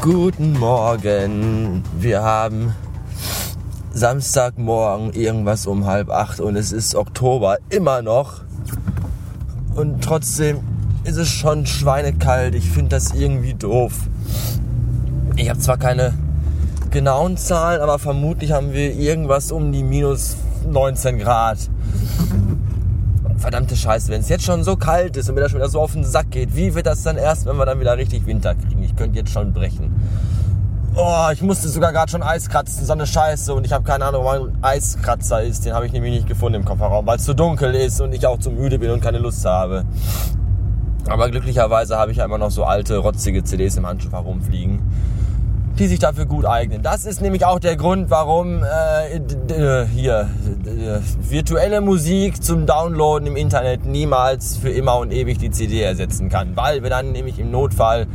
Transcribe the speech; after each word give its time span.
Guten 0.00 0.58
Morgen. 0.58 1.82
Wir 1.98 2.22
haben 2.22 2.74
Samstagmorgen 3.92 5.12
irgendwas 5.12 5.66
um 5.66 5.84
halb 5.84 6.08
acht 6.08 6.40
und 6.40 6.56
es 6.56 6.72
ist 6.72 6.94
Oktober 6.94 7.58
immer 7.68 8.00
noch. 8.00 8.44
Und 9.74 10.02
trotzdem 10.02 10.60
ist 11.04 11.18
es 11.18 11.28
schon 11.28 11.66
schweinekalt. 11.66 12.54
Ich 12.54 12.70
finde 12.70 12.90
das 12.90 13.12
irgendwie 13.12 13.52
doof. 13.52 14.08
Ich 15.44 15.50
habe 15.50 15.60
zwar 15.60 15.76
keine 15.76 16.14
genauen 16.90 17.36
Zahlen, 17.36 17.82
aber 17.82 17.98
vermutlich 17.98 18.52
haben 18.52 18.72
wir 18.72 18.94
irgendwas 18.94 19.52
um 19.52 19.72
die 19.72 19.82
minus 19.82 20.38
19 20.66 21.18
Grad. 21.18 21.58
Verdammte 23.36 23.76
Scheiße, 23.76 24.10
wenn 24.10 24.22
es 24.22 24.30
jetzt 24.30 24.44
schon 24.44 24.64
so 24.64 24.76
kalt 24.76 25.18
ist 25.18 25.28
und 25.28 25.34
mir 25.34 25.42
das 25.42 25.50
schon 25.50 25.60
wieder 25.60 25.68
so 25.68 25.82
auf 25.82 25.92
den 25.92 26.02
Sack 26.02 26.30
geht, 26.30 26.56
wie 26.56 26.74
wird 26.74 26.86
das 26.86 27.02
dann 27.02 27.18
erst, 27.18 27.44
wenn 27.44 27.56
wir 27.56 27.66
dann 27.66 27.78
wieder 27.78 27.98
richtig 27.98 28.24
Winter 28.24 28.54
kriegen? 28.54 28.82
Ich 28.84 28.96
könnte 28.96 29.18
jetzt 29.18 29.32
schon 29.32 29.52
brechen. 29.52 29.94
Oh, 30.96 31.28
ich 31.30 31.42
musste 31.42 31.68
sogar 31.68 31.92
gerade 31.92 32.10
schon 32.10 32.22
Eis 32.22 32.48
kratzen, 32.48 32.86
so 32.86 32.94
eine 32.94 33.06
Scheiße. 33.06 33.52
Und 33.52 33.66
ich 33.66 33.72
habe 33.74 33.84
keine 33.84 34.06
Ahnung, 34.06 34.24
wo 34.24 34.28
mein 34.28 34.56
Eiskratzer 34.62 35.42
ist. 35.42 35.66
Den 35.66 35.74
habe 35.74 35.84
ich 35.84 35.92
nämlich 35.92 36.14
nicht 36.14 36.26
gefunden 36.26 36.60
im 36.60 36.64
Kofferraum, 36.64 37.06
weil 37.06 37.18
es 37.18 37.24
zu 37.24 37.34
dunkel 37.34 37.74
ist 37.74 38.00
und 38.00 38.14
ich 38.14 38.26
auch 38.26 38.38
zu 38.38 38.50
müde 38.50 38.78
bin 38.78 38.90
und 38.90 39.02
keine 39.02 39.18
Lust 39.18 39.44
habe. 39.44 39.84
Aber 41.06 41.28
glücklicherweise 41.28 41.98
habe 41.98 42.12
ich 42.12 42.16
ja 42.16 42.24
immer 42.24 42.38
noch 42.38 42.50
so 42.50 42.64
alte, 42.64 42.96
rotzige 42.96 43.44
CDs 43.44 43.76
im 43.76 43.86
Handschuh 43.86 44.10
herumfliegen, 44.10 44.80
die 45.78 45.88
sich 45.88 45.98
dafür 45.98 46.26
gut 46.26 46.46
eignen. 46.46 46.82
Das 46.82 47.04
ist 47.04 47.20
nämlich 47.20 47.44
auch 47.44 47.58
der 47.58 47.76
Grund, 47.76 48.10
warum 48.10 48.62
äh, 48.62 49.86
hier 49.86 50.28
äh, 50.66 51.00
virtuelle 51.28 51.80
Musik 51.80 52.42
zum 52.42 52.66
Downloaden 52.66 53.26
im 53.26 53.36
Internet 53.36 53.84
niemals 53.84 54.56
für 54.56 54.70
immer 54.70 54.98
und 54.98 55.12
ewig 55.12 55.38
die 55.38 55.50
CD 55.50 55.80
ersetzen 55.80 56.28
kann. 56.28 56.56
Weil 56.56 56.82
wir 56.82 56.90
dann 56.90 57.12
nämlich 57.12 57.38
im 57.38 57.50
Notfall, 57.50 58.06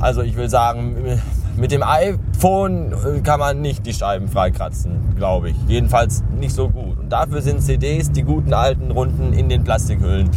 also 0.00 0.22
ich 0.22 0.36
will 0.36 0.50
sagen, 0.50 1.20
mit 1.56 1.70
dem 1.70 1.82
iPhone 1.82 3.22
kann 3.22 3.40
man 3.40 3.60
nicht 3.60 3.86
die 3.86 3.92
Scheiben 3.92 4.28
freikratzen, 4.28 5.14
glaube 5.16 5.50
ich. 5.50 5.56
Jedenfalls 5.68 6.22
nicht 6.38 6.54
so 6.54 6.68
gut. 6.68 6.98
Und 6.98 7.10
dafür 7.10 7.42
sind 7.42 7.62
CDs, 7.62 8.10
die 8.10 8.22
guten 8.22 8.54
alten 8.54 8.90
Runden 8.90 9.32
in 9.32 9.48
den 9.48 9.64
Plastikhüllen 9.64 10.30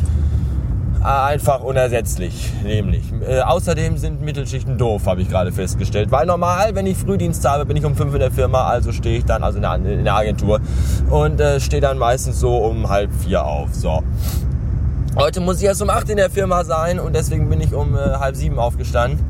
einfach 1.05 1.61
unersetzlich, 1.61 2.51
nämlich. 2.63 3.03
Äh, 3.27 3.41
außerdem 3.41 3.97
sind 3.97 4.21
Mittelschichten 4.21 4.77
doof, 4.77 5.05
habe 5.05 5.21
ich 5.21 5.29
gerade 5.29 5.51
festgestellt. 5.51 6.11
Weil 6.11 6.25
normal, 6.25 6.75
wenn 6.75 6.85
ich 6.85 6.97
Frühdienst 6.97 7.47
habe, 7.47 7.65
bin 7.65 7.77
ich 7.77 7.85
um 7.85 7.95
fünf 7.95 8.13
in 8.13 8.19
der 8.19 8.31
Firma, 8.31 8.65
also 8.65 8.91
stehe 8.91 9.19
ich 9.19 9.25
dann, 9.25 9.43
also 9.43 9.57
in 9.57 9.61
der, 9.61 9.75
in 9.75 10.03
der 10.03 10.15
Agentur, 10.15 10.59
und 11.09 11.39
äh, 11.39 11.59
stehe 11.59 11.81
dann 11.81 11.97
meistens 11.97 12.39
so 12.39 12.57
um 12.57 12.89
halb 12.89 13.13
vier 13.13 13.45
auf. 13.45 13.73
So. 13.73 14.03
Heute 15.15 15.39
muss 15.39 15.59
ich 15.59 15.65
erst 15.65 15.81
um 15.81 15.89
acht 15.89 16.09
in 16.09 16.17
der 16.17 16.29
Firma 16.29 16.63
sein 16.63 16.99
und 16.99 17.15
deswegen 17.15 17.49
bin 17.49 17.61
ich 17.61 17.73
um 17.73 17.95
äh, 17.95 17.99
halb 17.99 18.35
sieben 18.35 18.59
aufgestanden. 18.59 19.23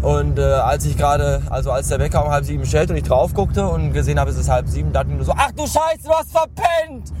Und 0.00 0.38
äh, 0.38 0.42
als 0.42 0.84
ich 0.84 0.96
gerade, 0.96 1.42
also 1.48 1.70
als 1.70 1.88
der 1.88 1.98
Wecker 1.98 2.24
um 2.24 2.30
halb 2.30 2.44
sieben 2.44 2.66
stellt 2.66 2.90
und 2.90 2.96
ich 2.96 3.04
drauf 3.04 3.32
guckte 3.34 3.66
und 3.66 3.92
gesehen 3.92 4.20
habe, 4.20 4.30
es 4.30 4.36
ist 4.36 4.50
halb 4.50 4.68
sieben, 4.68 4.92
dachte 4.92 5.08
ich 5.10 5.16
nur 5.16 5.24
so, 5.24 5.32
ach 5.36 5.50
du 5.52 5.62
Scheiße, 5.62 6.04
du 6.04 6.10
hast 6.10 6.30
verpennt! 6.30 7.12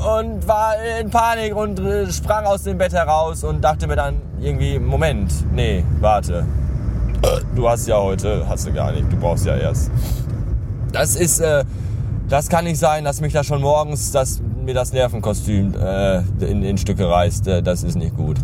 Und 0.00 0.46
war 0.48 0.74
in 1.00 1.10
Panik 1.10 1.54
und 1.54 1.78
äh, 1.80 2.10
sprang 2.10 2.46
aus 2.46 2.62
dem 2.62 2.78
Bett 2.78 2.92
heraus 2.92 3.44
und 3.44 3.62
dachte 3.62 3.86
mir 3.86 3.96
dann 3.96 4.20
irgendwie, 4.40 4.78
Moment, 4.78 5.32
nee, 5.52 5.84
warte. 6.00 6.46
Du 7.54 7.68
hast 7.68 7.86
ja 7.86 7.98
heute, 7.98 8.46
hast 8.48 8.66
du 8.66 8.72
gar 8.72 8.92
nicht, 8.92 9.12
du 9.12 9.16
brauchst 9.16 9.44
ja 9.44 9.56
erst. 9.56 9.90
Das 10.92 11.16
ist, 11.16 11.40
äh, 11.40 11.64
das 12.28 12.48
kann 12.48 12.64
nicht 12.64 12.78
sein, 12.78 13.04
dass 13.04 13.20
mich 13.20 13.32
da 13.32 13.44
schon 13.44 13.60
morgens 13.60 14.10
das, 14.12 14.40
mir 14.64 14.74
das 14.74 14.92
Nervenkostüm 14.92 15.74
äh, 15.74 16.18
in, 16.40 16.62
in 16.62 16.78
Stücke 16.78 17.08
reißt. 17.08 17.46
Äh, 17.48 17.62
das 17.62 17.82
ist 17.82 17.96
nicht 17.96 18.16
gut. 18.16 18.38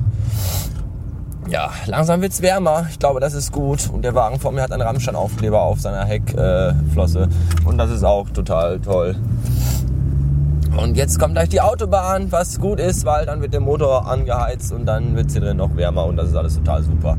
Ja, 1.49 1.71
langsam 1.87 2.21
wird's 2.21 2.43
wärmer. 2.43 2.87
Ich 2.91 2.99
glaube, 2.99 3.21
das 3.21 3.33
ist 3.33 3.53
gut. 3.53 3.89
Und 3.91 4.03
der 4.03 4.15
Wagen 4.15 4.41
vor 4.41 4.51
mir 4.51 4.63
hat 4.63 4.73
einen 4.73 4.83
Rammstein-Aufkleber 4.83 5.63
auf 5.63 5.81
seiner 5.81 6.05
Heckflosse. 6.05 7.29
Äh, 7.29 7.69
und 7.69 7.79
das 7.79 7.91
ist 7.91 8.05
auch 8.05 8.29
total 8.31 8.81
toll. 8.81 9.15
Und 10.77 10.97
jetzt 10.97 11.19
kommt 11.19 11.35
gleich 11.35 11.49
die 11.49 11.61
Autobahn, 11.61 12.31
was 12.31 12.61
gut 12.61 12.81
ist, 12.81 13.07
weil 13.07 13.27
dann 13.27 13.41
wird 13.41 13.53
der 13.53 13.61
Motor 13.61 14.07
angeheizt 14.07 14.73
und 14.73 14.85
dann 14.85 15.17
wird 15.17 15.29
es 15.29 15.33
hier 15.33 15.43
drin 15.43 15.57
noch 15.57 15.75
wärmer 15.77 16.05
und 16.05 16.17
das 16.17 16.29
ist 16.29 16.37
alles 16.37 16.55
total 16.57 16.83
super. 16.83 17.17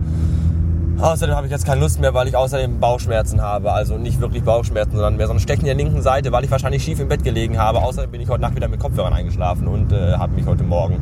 Außerdem 1.00 1.36
habe 1.36 1.46
ich 1.46 1.52
jetzt 1.52 1.66
keine 1.66 1.82
Lust 1.82 2.00
mehr, 2.00 2.14
weil 2.14 2.28
ich 2.28 2.36
außerdem 2.36 2.80
Bauchschmerzen 2.80 3.42
habe. 3.42 3.72
Also 3.72 3.98
nicht 3.98 4.20
wirklich 4.20 4.44
Bauchschmerzen, 4.44 4.94
sondern 4.94 5.18
mehr 5.18 5.28
so 5.28 5.34
ein 5.34 5.40
Stechen 5.40 5.66
der 5.66 5.76
linken 5.76 6.02
Seite, 6.02 6.32
weil 6.32 6.44
ich 6.44 6.52
wahrscheinlich 6.52 6.84
schief 6.84 7.00
im 7.00 7.08
Bett 7.08 7.24
gelegen 7.24 7.60
habe. 7.60 7.84
Außerdem 7.84 8.10
bin 8.12 8.22
ich 8.22 8.30
heute 8.30 8.42
Nacht 8.42 8.56
wieder 8.56 8.68
mit 8.68 8.80
Kopfhörern 8.80 9.14
eingeschlafen 9.14 9.68
und 9.68 9.92
äh, 9.92 10.14
habe 10.14 10.34
mich 10.34 10.46
heute 10.48 10.64
Morgen 10.64 10.98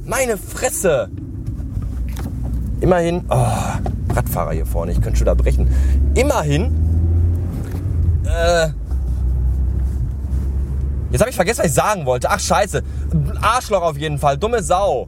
Meine 0.05 0.37
Fresse. 0.37 1.09
Immerhin, 2.81 3.25
oh, 3.29 3.47
Radfahrer 4.13 4.51
hier 4.51 4.65
vorne, 4.65 4.91
ich 4.91 5.01
könnte 5.01 5.17
schon 5.17 5.25
da 5.25 5.33
brechen. 5.33 5.67
Immerhin, 6.13 6.75
äh, 8.25 8.67
jetzt 11.09 11.21
habe 11.21 11.29
ich 11.29 11.35
vergessen, 11.35 11.59
was 11.59 11.67
ich 11.67 11.73
sagen 11.73 12.05
wollte. 12.05 12.29
Ach 12.29 12.39
scheiße, 12.39 12.83
Arschloch 13.41 13.81
auf 13.81 13.97
jeden 13.97 14.19
Fall, 14.19 14.37
dumme 14.37 14.61
Sau. 14.61 15.07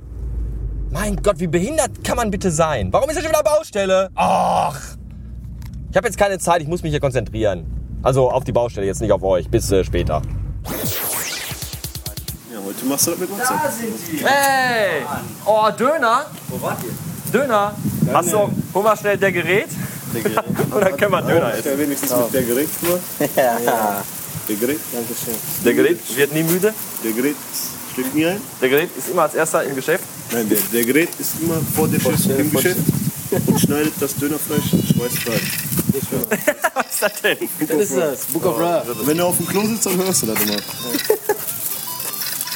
Mein 0.89 1.17
Gott, 1.17 1.39
wie 1.39 1.47
behindert 1.47 2.03
kann 2.03 2.15
man 2.15 2.31
bitte 2.31 2.49
sein? 2.49 2.91
Warum 2.93 3.09
ist 3.09 3.17
er 3.17 3.21
schon 3.21 3.31
wieder 3.31 3.43
Baustelle? 3.43 4.09
Ach, 4.15 4.79
ich 5.91 5.97
habe 5.97 6.07
jetzt 6.07 6.17
keine 6.17 6.39
Zeit, 6.39 6.61
ich 6.61 6.67
muss 6.67 6.81
mich 6.81 6.91
hier 6.91 7.01
konzentrieren. 7.01 7.65
Also 8.01 8.31
auf 8.31 8.45
die 8.45 8.53
Baustelle, 8.53 8.87
jetzt 8.87 9.01
nicht 9.01 9.11
auf 9.11 9.23
euch. 9.23 9.49
Bis 9.49 9.69
äh, 9.71 9.83
später. 9.83 10.21
Heute 12.67 12.85
machst 12.85 13.07
du 13.07 13.11
das 13.11 13.19
mit 13.21 13.29
uns. 13.29 13.39
Da 13.47 13.71
sind 13.71 13.93
die. 14.11 14.25
Hey! 14.25 15.03
Oh, 15.45 15.69
Döner? 15.79 16.25
Wo 16.49 16.61
wart 16.61 16.79
ihr? 16.83 16.91
Döner? 17.31 17.73
Hast 18.13 18.33
du, 18.33 18.49
hol 18.73 18.83
mal 18.83 18.97
schnell 18.97 19.17
der 19.17 19.31
Gerät. 19.31 19.67
Der 20.13 20.21
Gerät. 20.21 20.37
Und 20.71 20.81
dann 20.81 20.97
können 20.97 21.11
wir 21.13 21.21
Döner 21.21 21.53
essen. 21.53 21.71
ja 21.71 21.77
wenigstens 21.79 22.11
mit 22.11 22.33
der 22.33 22.43
Gerät 22.43 22.69
nur. 22.83 22.99
Ja, 23.37 24.03
Der 24.49 24.55
Gerät. 24.57 24.79
danke 24.91 25.13
schön. 25.13 25.35
Der 25.63 25.73
Gerät 25.73 26.17
wird 26.17 26.33
nie 26.33 26.43
müde. 26.43 26.73
Der 27.05 27.11
Gerät 27.13 27.35
schlägt 27.93 28.13
nie 28.15 28.25
ein. 28.25 28.41
Der 28.61 28.67
Gerät 28.69 28.89
ist 28.97 29.09
immer 29.09 29.21
als 29.23 29.35
erster 29.35 29.63
im 29.63 29.73
Geschäft. 29.75 30.03
Nein, 30.33 30.49
der, 30.49 30.57
der 30.73 30.83
Gerät 30.83 31.09
ist 31.19 31.31
immer 31.41 31.61
vor 31.73 31.87
Chef 31.87 32.03
Chef, 32.03 32.39
im 32.39 32.51
Geschäft 32.51 32.79
und 33.45 33.59
schneidet 33.61 33.93
das 33.99 34.13
Dönerfleisch 34.15 34.69
schweißfrei. 34.93 35.39
Was 36.73 36.85
ist 36.93 37.01
das 37.01 37.21
denn? 37.21 37.37
Das 37.59 37.77
ist 37.77 37.97
das, 37.97 38.25
Book 38.25 38.45
of 38.45 38.59
Ra. 38.59 38.83
Wenn 39.05 39.17
du 39.17 39.23
auf 39.25 39.37
dem 39.37 39.47
Klo 39.47 39.65
sitzt, 39.67 39.85
dann 39.85 39.97
hörst 39.97 40.23
du 40.23 40.27
das 40.27 40.41
immer. 40.43 40.57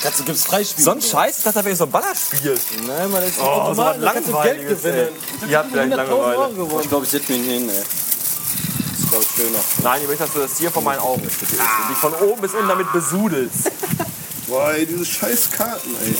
Dazu 0.04 0.24
gibt's 0.24 0.46
Freispiel. 0.46 0.84
So 0.84 0.92
ein 0.92 1.02
Scheiß, 1.02 1.38
ich 1.40 1.44
dachte, 1.44 1.58
das 1.60 1.66
wäre 1.66 1.76
so 1.76 1.84
ein 1.84 1.92
Ballerspiel. 1.92 2.60
Nein, 2.88 3.12
man, 3.12 3.24
ist 3.24 3.36
Oh, 3.40 3.44
so 3.44 3.50
Automaten, 3.52 4.02
da 4.02 4.14
kannst 4.14 4.30
du 4.30 4.42
Geld 4.42 4.68
gewinnen. 4.68 5.10
Ihr 5.48 5.58
habt 5.60 5.72
vielleicht 5.72 5.94
100.000 5.94 5.96
Langeweile. 5.96 6.38
Euro 6.38 6.50
gewonnen. 6.54 6.82
Ich 6.82 6.90
glaube, 6.90 7.06
ich 7.06 7.12
setze 7.12 7.32
mich 7.34 7.42
hin, 7.46 7.70
ey. 7.70 7.76
Das 7.76 9.00
ist, 9.00 9.10
glaube 9.10 9.24
ich, 9.24 9.36
schöner. 9.36 9.60
Nein, 9.84 10.02
ich 10.02 10.08
möchte, 10.08 10.24
dass 10.24 10.34
du 10.34 10.40
das 10.40 10.54
Tier 10.54 10.72
vor 10.72 10.82
meinen 10.82 11.00
Augen 11.00 11.24
ist. 11.24 11.40
bitte. 11.40 11.54
Und 11.56 11.90
dich 11.90 11.98
von 11.98 12.14
oben 12.16 12.42
bis 12.42 12.54
unten 12.54 12.68
damit 12.68 12.92
besudelst. 12.92 13.72
Boah, 14.48 14.72
ey, 14.72 14.86
diese 14.88 15.06
scheiß 15.06 15.52
Karten, 15.52 15.96
ey. 16.04 16.16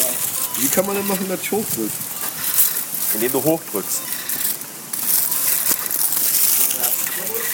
Wie 0.58 0.68
kann 0.68 0.86
man 0.86 0.96
denn 0.96 1.08
machen, 1.08 1.28
dass 1.28 1.42
ich 1.42 1.52
hochdrück? 1.52 1.90
Indem 3.16 3.32
du 3.32 3.44
hochdrückst. 3.44 4.00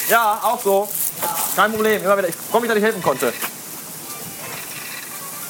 Ja, 0.09 0.39
auch 0.43 0.61
so. 0.61 0.87
Kein 1.55 1.71
Problem. 1.71 2.03
Immer 2.03 2.17
wieder. 2.17 2.27
Ich 2.29 2.35
freue 2.51 2.61
mich, 2.61 2.69
dass 2.69 2.77
ich 2.77 2.83
helfen 2.83 3.01
konnte. 3.01 3.33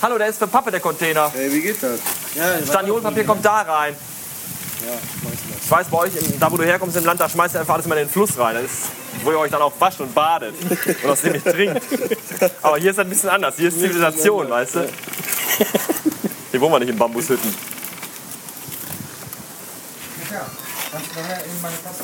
Hallo, 0.01 0.17
der 0.17 0.27
ist 0.27 0.37
für 0.37 0.47
Pappe, 0.47 0.69
der 0.69 0.79
Container. 0.79 1.31
Ey, 1.35 1.51
wie 1.51 1.61
geht 1.61 1.81
das? 1.81 1.99
Ja, 2.35 2.63
Staniolpapier 2.63 3.25
kommt 3.25 3.43
da 3.43 3.61
rein. 3.61 3.95
Ich 5.63 5.71
weiß, 5.71 5.87
bei 5.87 5.97
euch, 5.97 6.11
da 6.39 6.51
wo 6.51 6.57
du 6.57 6.63
herkommst 6.63 6.95
im 6.97 7.05
Land, 7.05 7.19
da 7.19 7.27
schmeißt 7.27 7.55
ihr 7.55 7.61
einfach 7.61 7.73
alles 7.73 7.87
mal 7.87 7.97
in 7.97 8.05
den 8.05 8.11
Fluss 8.11 8.37
rein. 8.37 8.55
Das 8.55 8.65
ist, 8.65 8.91
wo 9.23 9.31
ihr 9.31 9.39
euch 9.39 9.49
dann 9.49 9.61
auch 9.61 9.73
wascht 9.79 9.99
und 9.99 10.13
badet. 10.13 10.53
Und 11.03 11.09
aus 11.09 11.21
dem 11.21 11.33
nicht 11.33 11.45
trinkt. 11.45 11.81
Aber 12.61 12.77
hier 12.77 12.91
ist 12.91 12.99
das 12.99 13.05
ein 13.05 13.09
bisschen 13.09 13.29
anders. 13.29 13.55
Hier 13.57 13.69
ist 13.69 13.79
Zivilisation, 13.79 14.49
weißt 14.49 14.75
du? 14.75 14.89
Hier 16.51 16.61
wohnen 16.61 16.73
wir 16.73 16.79
nicht 16.79 16.89
in 16.89 16.97
Bambushütten. 16.97 17.53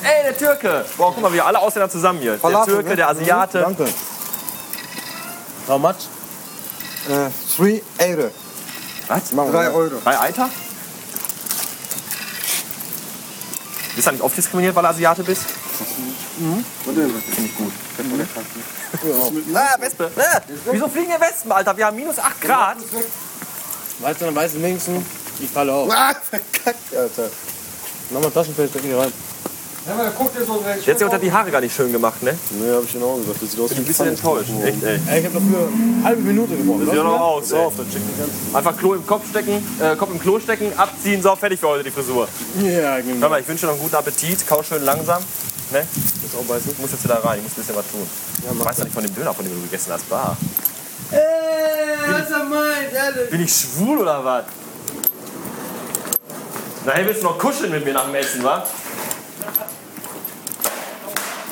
Ey, 0.01 0.23
der 0.23 0.37
Türke! 0.37 0.85
Boah, 0.97 1.13
guck 1.13 1.21
mal, 1.21 1.31
wir 1.31 1.45
alle 1.45 1.59
Ausländer 1.59 1.89
zusammen 1.89 2.19
hier. 2.19 2.37
Der 2.37 2.63
Türke, 2.65 2.89
ne? 2.89 2.95
der 2.95 3.09
Asiate. 3.09 3.59
Danke. 3.59 3.85
How 5.67 5.79
much? 5.79 6.22
Uh, 7.09 7.29
three 7.55 7.81
euro. 7.99 8.31
Was? 9.07 9.29
Drei 9.31 9.69
Euro. 9.69 9.99
Drei 10.03 10.19
Eiter? 10.19 10.49
Bist 13.95 14.07
du 14.07 14.11
nicht 14.11 14.21
oft 14.23 14.37
diskriminiert, 14.37 14.75
weil 14.75 14.83
du 14.83 14.89
Asiate 14.89 15.23
bist? 15.23 15.43
Denn? 16.39 16.65
Finde 16.83 17.15
ich 17.45 17.57
gut. 17.57 17.71
Ah, 19.53 19.59
Ah, 19.75 19.81
Wespe. 19.81 20.11
Ah, 20.17 20.41
wieso 20.71 20.87
fliegen 20.87 21.07
hier 21.09 21.19
Wespen, 21.19 21.51
Alter? 21.51 21.75
Wir 21.77 21.85
haben 21.87 21.95
minus 21.97 22.17
8 22.19 22.41
Grad. 22.41 22.77
Weißt 23.99 24.21
du, 24.21 24.25
dann 24.25 24.35
weißt 24.35 24.55
du 24.55 24.61
wenigstens, 24.63 25.03
ich 25.39 25.49
falle 25.49 25.73
auf. 25.73 25.91
Ah, 25.91 26.13
verkackt, 26.29 26.95
Alter. 26.95 27.29
Nochmal 28.09 28.31
Taschenfeld, 28.31 28.69
steck 28.69 28.81
hier 28.83 28.97
rein. 28.97 29.13
Ja, 29.85 29.93
aber 29.95 30.11
guck 30.17 30.33
dir 30.33 30.45
so 30.45 30.53
recht. 30.65 30.87
Jetzt 30.87 31.03
hat 31.03 31.11
er 31.11 31.19
die 31.19 31.31
Haare 31.31 31.51
gar 31.51 31.59
nicht 31.59 31.75
schön 31.75 31.91
gemacht, 31.91 32.23
ne? 32.23 32.37
Nee, 32.51 32.71
hab 32.73 32.83
ich 32.85 32.95
auch 33.03 33.17
gesagt. 33.17 33.41
Das 33.41 33.51
sieht 33.51 33.59
aus 33.59 33.69
Bin 33.71 33.79
ein 33.79 33.85
bisschen 33.85 34.07
enttäuscht. 34.07 34.49
Echt, 34.63 34.81
ey. 34.81 34.99
Ey, 35.09 35.19
ich 35.19 35.25
hab 35.25 35.33
dafür 35.33 35.67
eine 35.67 36.03
halbe 36.05 36.21
Minute 36.21 36.55
gebraucht. 36.55 36.85
Sieht 36.85 36.93
ja 36.93 37.03
noch 37.03 37.19
aus, 37.19 37.49
So, 37.49 37.55
ey. 37.57 37.65
auf, 37.65 37.73
dann 37.75 37.89
check 37.91 38.01
die 38.01 38.17
ganze. 38.17 38.57
Einfach 38.57 38.77
Klo 38.77 38.93
im 38.93 39.05
Kopf 39.05 39.29
stecken, 39.29 39.65
äh, 39.81 39.95
Kopf 39.97 40.11
im 40.11 40.19
Klo 40.21 40.39
stecken, 40.39 40.71
abziehen, 40.77 41.21
so, 41.21 41.35
fertig 41.35 41.59
für 41.59 41.67
heute 41.67 41.83
die 41.83 41.91
Frisur. 41.91 42.29
Ja, 42.61 42.97
genau. 43.01 43.21
Hör 43.21 43.29
mal, 43.29 43.41
ich 43.41 43.47
wünsche 43.47 43.61
dir 43.65 43.67
noch 43.67 43.73
einen 43.73 43.83
guten 43.83 43.95
Appetit, 43.95 44.47
kau 44.47 44.63
schön 44.63 44.83
langsam. 44.85 45.21
Ne? 45.71 45.79
Jetzt 45.79 46.35
auch 46.39 46.43
beißen. 46.45 46.71
Ich 46.71 46.79
muss 46.79 46.91
jetzt 46.91 47.03
wieder 47.03 47.15
rein, 47.23 47.39
ich 47.39 47.43
muss 47.43 47.51
ein 47.51 47.55
bisschen 47.55 47.75
was 47.75 47.85
tun. 47.91 48.07
ich 48.59 48.65
weiß 48.65 48.77
doch 48.77 48.83
nicht 48.85 48.93
von 48.93 49.03
dem 49.03 49.13
Döner, 49.13 49.33
von 49.33 49.43
dem 49.43 49.53
du 49.53 49.61
gegessen 49.63 49.91
hast, 49.91 50.09
war. 50.09 50.37
Ey, 51.11 51.19
was 52.07 52.31
er 52.31 52.43
meint, 52.45 52.93
ehrlich. 52.93 53.29
Bin 53.29 53.41
ich 53.41 53.53
schwul 53.53 53.97
oder 53.99 54.23
was? 54.23 54.45
Nachher 56.85 57.05
willst 57.05 57.21
du 57.21 57.27
noch 57.27 57.37
kuscheln 57.37 57.71
mit 57.71 57.83
mir 57.83 57.93
nach 57.93 58.05
dem 58.05 58.15
Essen, 58.15 58.43
wa? 58.43 58.65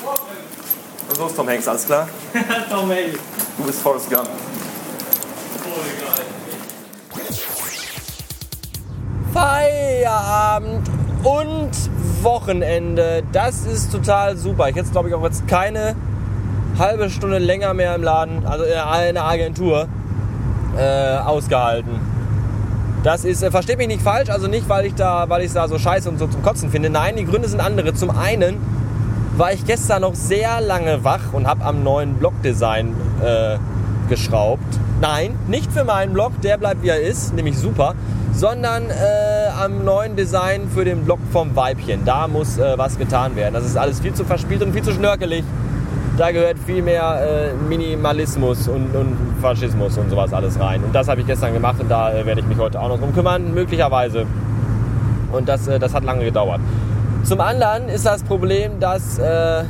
Was 0.04 0.18
ist 0.18 1.10
los, 1.22 1.34
Tom 1.34 1.48
Hanks, 1.48 1.68
alles 1.68 1.86
klar? 1.86 2.08
Tom 2.70 2.90
Hanks. 2.90 3.18
Du 3.56 3.64
bist 3.64 3.80
Forrest 3.80 4.10
Gump. 4.10 4.28
Feierabend 9.32 10.88
und 11.22 11.70
Wochenende. 12.22 13.22
Das 13.32 13.64
ist 13.66 13.90
total 13.90 14.36
super. 14.36 14.68
Ich 14.68 14.76
hätte 14.76 14.90
glaube 14.90 15.08
ich 15.08 15.14
auch 15.14 15.22
jetzt 15.22 15.46
keine 15.48 15.96
halbe 16.78 17.08
Stunde 17.08 17.38
länger 17.38 17.72
mehr 17.74 17.94
im 17.94 18.02
Laden, 18.02 18.46
also 18.46 18.64
in 18.64 18.70
der 19.14 19.24
Agentur, 19.24 19.88
äh, 20.76 21.16
ausgehalten. 21.18 22.00
Das 23.04 23.24
ist, 23.24 23.42
äh, 23.42 23.50
versteht 23.50 23.78
mich 23.78 23.88
nicht 23.88 24.02
falsch, 24.02 24.30
also 24.30 24.46
nicht, 24.46 24.68
weil 24.68 24.86
ich 24.86 24.94
da, 24.94 25.28
weil 25.28 25.40
ich 25.40 25.48
es 25.48 25.54
da 25.54 25.66
so 25.66 25.78
scheiße 25.78 26.08
und 26.08 26.18
so 26.18 26.26
zum 26.26 26.42
Kotzen 26.42 26.70
finde. 26.70 26.88
Nein, 26.88 27.16
die 27.16 27.24
Gründe 27.24 27.48
sind 27.48 27.60
andere. 27.60 27.94
Zum 27.94 28.10
einen 28.10 28.60
war 29.36 29.52
ich 29.52 29.64
gestern 29.64 30.02
noch 30.02 30.14
sehr 30.14 30.60
lange 30.60 31.04
wach 31.04 31.32
und 31.32 31.46
habe 31.46 31.64
am 31.64 31.82
neuen 31.82 32.14
Blogdesign 32.14 32.94
äh, 33.24 33.56
geschraubt. 34.08 34.62
Nein, 35.00 35.36
nicht 35.48 35.72
für 35.72 35.84
meinen 35.84 36.12
Blog, 36.12 36.32
der 36.42 36.58
bleibt 36.58 36.82
wie 36.82 36.88
er 36.88 37.00
ist, 37.00 37.34
nämlich 37.34 37.58
super, 37.58 37.94
sondern 38.34 38.90
äh, 38.90 39.48
am 39.60 39.84
neuen 39.84 40.16
Design 40.16 40.68
für 40.72 40.84
den 40.84 41.04
Blog 41.04 41.18
vom 41.32 41.56
Weibchen. 41.56 42.04
Da 42.04 42.28
muss 42.28 42.58
äh, 42.58 42.74
was 42.76 42.98
getan 42.98 43.34
werden. 43.34 43.54
Das 43.54 43.64
ist 43.64 43.76
alles 43.76 44.00
viel 44.00 44.12
zu 44.12 44.24
verspielt 44.24 44.62
und 44.62 44.72
viel 44.72 44.82
zu 44.82 44.92
schnörkelig. 44.92 45.44
Da 46.18 46.30
gehört 46.30 46.58
viel 46.58 46.82
mehr 46.82 47.20
äh, 47.22 47.54
Minimalismus 47.68 48.68
und, 48.68 48.94
und 48.94 49.16
Faschismus 49.40 49.96
und 49.96 50.10
sowas 50.10 50.32
alles 50.34 50.60
rein. 50.60 50.84
Und 50.84 50.94
das 50.94 51.08
habe 51.08 51.22
ich 51.22 51.26
gestern 51.26 51.54
gemacht 51.54 51.80
und 51.80 51.90
da 51.90 52.12
äh, 52.12 52.26
werde 52.26 52.42
ich 52.42 52.46
mich 52.46 52.58
heute 52.58 52.80
auch 52.80 52.88
noch 52.88 52.98
drum 52.98 53.14
kümmern, 53.14 53.54
möglicherweise. 53.54 54.26
Und 55.32 55.48
das, 55.48 55.66
äh, 55.66 55.78
das 55.78 55.94
hat 55.94 56.04
lange 56.04 56.24
gedauert. 56.24 56.60
Zum 57.24 57.40
anderen 57.40 57.88
ist 57.88 58.04
das 58.04 58.24
Problem, 58.24 58.80
dass 58.80 59.18
äh, 59.18 59.62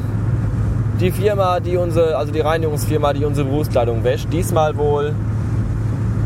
die 1.00 1.10
Firma, 1.10 1.60
die 1.60 1.76
unsere, 1.76 2.16
also 2.16 2.32
die 2.32 2.40
Reinigungsfirma, 2.40 3.12
die 3.12 3.24
unsere 3.24 3.46
Berufskleidung 3.46 4.04
wäscht, 4.04 4.32
diesmal 4.32 4.76
wohl 4.78 5.14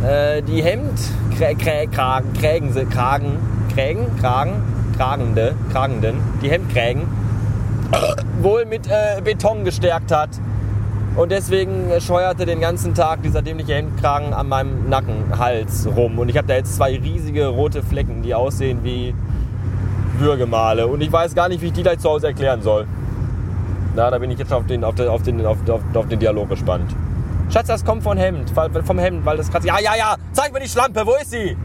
äh, 0.06 0.40
die 0.42 0.62
Hemd, 0.62 0.98
Krä, 1.36 1.54
Krä, 1.54 1.86
Kragen, 1.86 2.32
Kragen, 2.32 3.38
Krägen, 3.74 4.16
Kragen, 4.20 4.62
Kragende, 4.96 5.54
Kragenden, 5.72 6.16
die 6.42 6.48
Hemdkrägen 6.48 7.02
wohl 8.42 8.64
mit 8.64 8.86
äh, 8.86 9.20
Beton 9.22 9.64
gestärkt 9.64 10.12
hat. 10.12 10.30
Und 11.16 11.32
deswegen 11.32 11.90
scheuerte 12.00 12.46
den 12.46 12.60
ganzen 12.60 12.94
Tag 12.94 13.22
dieser 13.22 13.42
dämliche 13.42 13.74
Hemdkragen 13.74 14.32
an 14.32 14.48
meinem 14.48 14.88
Nackenhals 14.88 15.88
rum. 15.96 16.18
Und 16.18 16.28
ich 16.28 16.36
habe 16.36 16.46
da 16.46 16.54
jetzt 16.54 16.76
zwei 16.76 16.94
riesige 16.96 17.46
rote 17.48 17.82
Flecken, 17.82 18.22
die 18.22 18.34
aussehen 18.34 18.80
wie 18.84 19.14
Würgemale. 20.18 20.86
Und 20.86 21.00
ich 21.00 21.12
weiß 21.12 21.34
gar 21.34 21.48
nicht, 21.48 21.62
wie 21.62 21.66
ich 21.66 21.72
die 21.72 21.82
gleich 21.82 21.98
zu 21.98 22.08
Hause 22.08 22.28
erklären 22.28 22.62
soll. 22.62 22.86
Na, 23.94 24.10
da 24.10 24.18
bin 24.18 24.30
ich 24.30 24.38
jetzt 24.38 24.52
auf 24.52 24.66
den, 24.66 24.84
auf 24.84 24.94
den, 24.94 25.08
auf 25.08 25.22
den, 25.22 25.44
auf, 25.46 25.58
auf, 25.94 26.08
den 26.08 26.18
Dialog 26.18 26.50
gespannt. 26.50 26.94
Schatz, 27.50 27.68
das 27.68 27.84
kommt 27.84 28.02
vom 28.02 28.18
Hemd, 28.18 28.52
vom 28.84 28.98
Hemd, 28.98 29.24
weil 29.24 29.36
das 29.36 29.50
gerade. 29.50 29.66
Ja, 29.66 29.78
ja, 29.80 29.92
ja, 29.96 30.16
zeig 30.32 30.52
mir 30.52 30.60
die 30.60 30.68
Schlampe, 30.68 31.06
wo 31.06 31.14
ist 31.14 31.30
sie? 31.30 31.56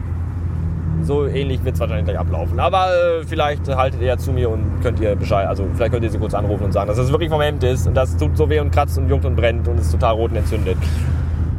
So 1.02 1.26
ähnlich 1.26 1.64
wird 1.64 1.74
es 1.74 1.80
wahrscheinlich 1.80 2.06
gleich 2.06 2.18
ablaufen. 2.18 2.60
Aber 2.60 2.86
äh, 2.86 3.24
vielleicht 3.26 3.68
haltet 3.68 4.00
ihr 4.00 4.06
ja 4.08 4.16
zu 4.16 4.32
mir 4.32 4.48
und 4.48 4.80
könnt 4.82 5.00
ihr 5.00 5.16
Bescheid, 5.16 5.48
also 5.48 5.66
vielleicht 5.74 5.92
könnt 5.92 6.04
ihr 6.04 6.10
sie 6.10 6.18
kurz 6.18 6.32
anrufen 6.32 6.64
und 6.64 6.72
sagen, 6.72 6.86
dass 6.86 6.96
das 6.96 7.10
wirklich 7.10 7.28
vom 7.28 7.40
Hemd 7.40 7.64
ist 7.64 7.86
und 7.86 7.94
das 7.94 8.16
tut 8.16 8.36
so 8.36 8.48
weh 8.48 8.60
und 8.60 8.70
kratzt 8.70 8.96
und 8.98 9.08
juckt 9.08 9.24
und 9.24 9.34
brennt 9.34 9.66
und 9.66 9.78
ist 9.78 9.90
total 9.90 10.14
rot 10.14 10.30
und 10.30 10.36
entzündet. 10.36 10.78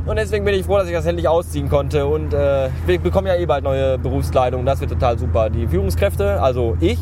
Und 0.05 0.17
deswegen 0.17 0.43
bin 0.43 0.53
ich 0.53 0.65
froh, 0.65 0.77
dass 0.77 0.87
ich 0.87 0.93
das 0.93 1.05
endlich 1.05 1.27
ausziehen 1.29 1.69
konnte. 1.69 2.05
Und 2.05 2.33
äh, 2.33 2.69
wir 2.85 2.99
bekommen 2.99 3.27
ja 3.27 3.35
eh 3.35 3.45
bald 3.45 3.63
neue 3.63 3.97
Berufskleidung. 3.97 4.65
Das 4.65 4.81
wird 4.81 4.91
total 4.91 5.17
super. 5.17 5.49
Die 5.49 5.65
Führungskräfte, 5.65 6.41
also 6.41 6.75
ich, 6.81 6.99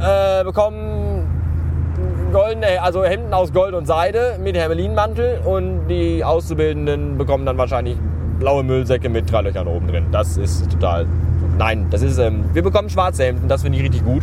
äh, 0.00 0.44
bekommen 0.44 1.26
goldene, 2.32 2.82
also 2.82 3.02
Hemden 3.02 3.32
aus 3.32 3.50
Gold 3.52 3.74
und 3.74 3.86
Seide 3.86 4.38
mit 4.42 4.56
Hermelinmantel. 4.56 5.40
Und 5.46 5.88
die 5.88 6.22
Auszubildenden 6.22 7.16
bekommen 7.16 7.46
dann 7.46 7.56
wahrscheinlich 7.56 7.96
blaue 8.38 8.62
Müllsäcke 8.62 9.08
mit 9.08 9.32
drei 9.32 9.40
Löchern 9.40 9.66
oben 9.66 9.86
drin. 9.86 10.06
Das 10.12 10.36
ist 10.36 10.70
total. 10.70 11.06
Nein, 11.56 11.86
das 11.90 12.02
ist. 12.02 12.18
Ähm, 12.18 12.44
wir 12.52 12.62
bekommen 12.62 12.90
schwarze 12.90 13.24
Hemden. 13.24 13.48
Das 13.48 13.62
finde 13.62 13.78
ich 13.78 13.84
richtig 13.84 14.04
gut. 14.04 14.22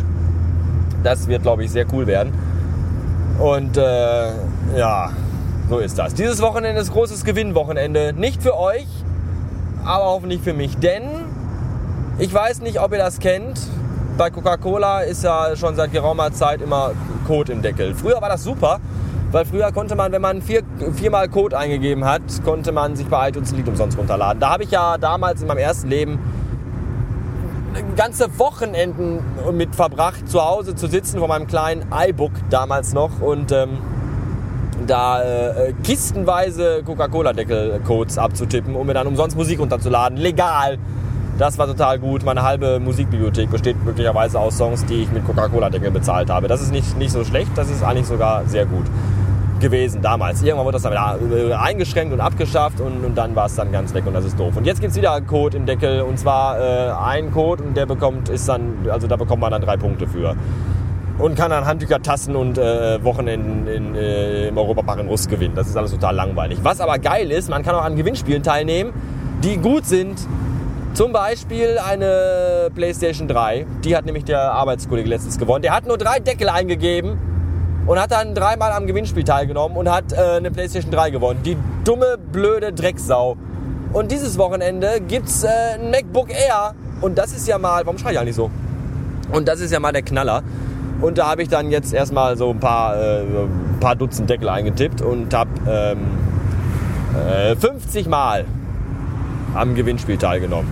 Das 1.02 1.26
wird, 1.26 1.42
glaube 1.42 1.64
ich, 1.64 1.72
sehr 1.72 1.86
cool 1.92 2.06
werden. 2.06 2.32
Und 3.40 3.76
äh, 3.76 4.28
ja, 4.76 5.10
so 5.74 5.80
ist 5.80 5.98
das. 5.98 6.14
Dieses 6.14 6.40
Wochenende 6.40 6.80
ist 6.80 6.92
großes 6.92 7.24
Gewinnwochenende. 7.24 8.12
Nicht 8.12 8.42
für 8.42 8.56
euch, 8.56 8.86
aber 9.84 10.04
hoffentlich 10.04 10.40
für 10.40 10.54
mich. 10.54 10.76
Denn 10.78 11.02
ich 12.18 12.32
weiß 12.32 12.60
nicht, 12.60 12.80
ob 12.80 12.92
ihr 12.92 12.98
das 12.98 13.18
kennt. 13.18 13.60
Bei 14.16 14.30
Coca-Cola 14.30 15.00
ist 15.00 15.24
ja 15.24 15.56
schon 15.56 15.74
seit 15.74 15.90
geraumer 15.90 16.32
Zeit 16.32 16.62
immer 16.62 16.92
Code 17.26 17.52
im 17.52 17.62
Deckel. 17.62 17.92
Früher 17.92 18.22
war 18.22 18.28
das 18.28 18.44
super, 18.44 18.78
weil 19.32 19.44
früher 19.44 19.72
konnte 19.72 19.96
man, 19.96 20.12
wenn 20.12 20.22
man 20.22 20.42
vier, 20.42 20.62
viermal 20.94 21.28
Code 21.28 21.58
eingegeben 21.58 22.04
hat, 22.04 22.22
konnte 22.44 22.70
man 22.70 22.94
sich 22.94 23.08
bei 23.08 23.30
iTunes 23.30 23.50
ein 23.50 23.56
Lied 23.56 23.66
umsonst 23.66 23.98
runterladen. 23.98 24.38
Da 24.38 24.50
habe 24.50 24.62
ich 24.62 24.70
ja 24.70 24.96
damals 24.96 25.42
in 25.42 25.48
meinem 25.48 25.58
ersten 25.58 25.88
Leben 25.88 26.20
ganze 27.96 28.38
Wochenenden 28.38 29.24
mit 29.52 29.74
verbracht, 29.74 30.28
zu 30.28 30.40
Hause 30.40 30.76
zu 30.76 30.86
sitzen 30.86 31.18
vor 31.18 31.26
meinem 31.26 31.48
kleinen 31.48 31.84
iBook 31.92 32.30
damals 32.48 32.92
noch 32.92 33.20
und 33.20 33.50
ähm, 33.50 33.78
da 34.86 35.22
äh, 35.22 35.72
kistenweise 35.82 36.82
Coca-Cola-Deckel-Codes 36.84 38.18
abzutippen, 38.18 38.74
um 38.74 38.86
mir 38.86 38.94
dann 38.94 39.06
umsonst 39.06 39.36
Musik 39.36 39.60
runterzuladen. 39.60 40.18
Legal. 40.18 40.78
Das 41.38 41.58
war 41.58 41.66
total 41.66 41.98
gut. 41.98 42.24
Meine 42.24 42.42
halbe 42.42 42.78
Musikbibliothek 42.78 43.50
besteht 43.50 43.84
möglicherweise 43.84 44.38
aus 44.38 44.56
Songs, 44.56 44.84
die 44.84 45.02
ich 45.02 45.10
mit 45.10 45.26
Coca-Cola-Deckel 45.26 45.90
bezahlt 45.90 46.30
habe. 46.30 46.46
Das 46.46 46.62
ist 46.62 46.72
nicht, 46.72 46.96
nicht 46.96 47.10
so 47.10 47.24
schlecht, 47.24 47.50
das 47.56 47.70
ist 47.70 47.82
eigentlich 47.82 48.06
sogar 48.06 48.46
sehr 48.46 48.66
gut 48.66 48.84
gewesen 49.60 50.02
damals. 50.02 50.42
Irgendwann 50.42 50.66
wurde 50.66 50.74
das 50.74 50.82
dann 50.82 50.92
wieder 50.92 51.60
eingeschränkt 51.60 52.12
und 52.12 52.20
abgeschafft 52.20 52.80
und, 52.80 53.04
und 53.04 53.14
dann 53.16 53.34
war 53.34 53.46
es 53.46 53.54
dann 53.56 53.72
ganz 53.72 53.94
weg 53.94 54.06
und 54.06 54.14
das 54.14 54.24
ist 54.24 54.38
doof. 54.38 54.56
Und 54.56 54.66
jetzt 54.66 54.80
gibt 54.80 54.90
es 54.90 54.96
wieder 54.96 55.12
einen 55.12 55.26
Code 55.26 55.56
im 55.56 55.66
Deckel 55.66 56.02
und 56.02 56.18
zwar 56.18 56.60
äh, 56.60 56.90
einen 56.92 57.32
Code 57.32 57.62
und 57.62 57.76
der 57.76 57.86
bekommt, 57.86 58.28
ist 58.28 58.48
dann, 58.48 58.86
also 58.90 59.06
da 59.06 59.16
bekommt 59.16 59.40
man 59.40 59.50
dann 59.50 59.62
drei 59.62 59.76
Punkte 59.76 60.06
für. 60.06 60.36
Und 61.18 61.36
kann 61.36 61.50
dann 61.50 61.64
Handtücher, 61.64 62.02
Tassen 62.02 62.34
und 62.34 62.58
äh, 62.58 63.02
Wochenenden 63.04 63.66
in, 63.68 63.94
äh, 63.94 64.48
im 64.48 64.58
Europapark 64.58 64.98
in 64.98 65.08
Russ 65.08 65.28
gewinnen. 65.28 65.54
Das 65.54 65.68
ist 65.68 65.76
alles 65.76 65.92
total 65.92 66.14
langweilig. 66.16 66.58
Was 66.62 66.80
aber 66.80 66.98
geil 66.98 67.30
ist, 67.30 67.48
man 67.48 67.62
kann 67.62 67.74
auch 67.76 67.84
an 67.84 67.94
Gewinnspielen 67.94 68.42
teilnehmen, 68.42 68.92
die 69.42 69.56
gut 69.56 69.86
sind. 69.86 70.18
Zum 70.94 71.12
Beispiel 71.12 71.78
eine 71.84 72.70
PlayStation 72.74 73.26
3. 73.26 73.66
Die 73.84 73.96
hat 73.96 74.06
nämlich 74.06 74.24
der 74.24 74.52
Arbeitskollege 74.52 75.08
letztens 75.08 75.38
gewonnen. 75.38 75.62
Der 75.62 75.74
hat 75.74 75.86
nur 75.86 75.98
drei 75.98 76.20
Deckel 76.20 76.48
eingegeben 76.48 77.18
und 77.86 78.00
hat 78.00 78.12
dann 78.12 78.34
dreimal 78.34 78.72
am 78.72 78.86
Gewinnspiel 78.86 79.24
teilgenommen 79.24 79.76
und 79.76 79.90
hat 79.90 80.12
äh, 80.12 80.36
eine 80.36 80.50
PlayStation 80.50 80.90
3 80.90 81.10
gewonnen. 81.10 81.40
Die 81.44 81.56
dumme, 81.84 82.16
blöde 82.18 82.72
Drecksau. 82.72 83.36
Und 83.92 84.10
dieses 84.10 84.38
Wochenende 84.38 85.00
gibt's 85.00 85.44
äh, 85.44 85.48
ein 85.74 85.90
MacBook 85.90 86.30
Air. 86.30 86.74
Und 87.00 87.18
das 87.18 87.32
ist 87.32 87.46
ja 87.46 87.58
mal, 87.58 87.84
warum 87.84 87.98
schrei 87.98 88.12
ich 88.12 88.18
eigentlich 88.18 88.36
so? 88.36 88.50
Und 89.32 89.48
das 89.48 89.60
ist 89.60 89.72
ja 89.72 89.80
mal 89.80 89.92
der 89.92 90.02
Knaller. 90.02 90.42
Und 91.00 91.18
da 91.18 91.28
habe 91.28 91.42
ich 91.42 91.48
dann 91.48 91.70
jetzt 91.70 91.92
erstmal 91.92 92.36
so 92.36 92.50
ein 92.50 92.60
paar, 92.60 92.96
äh, 92.96 93.20
ein 93.20 93.78
paar 93.80 93.96
Dutzend 93.96 94.30
Deckel 94.30 94.48
eingetippt 94.48 95.02
und 95.02 95.34
habe 95.34 95.50
ähm, 95.68 95.98
äh, 97.28 97.56
50 97.56 98.08
Mal 98.08 98.44
am 99.54 99.74
Gewinnspiel 99.74 100.16
teilgenommen. 100.16 100.68